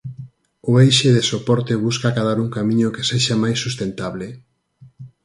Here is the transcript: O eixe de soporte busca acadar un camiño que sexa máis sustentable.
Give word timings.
O 0.69 0.71
eixe 0.85 1.09
de 1.15 1.23
soporte 1.31 1.73
busca 1.85 2.05
acadar 2.09 2.37
un 2.45 2.49
camiño 2.57 2.93
que 2.95 3.07
sexa 3.09 3.35
máis 3.43 3.57
sustentable. 3.65 4.27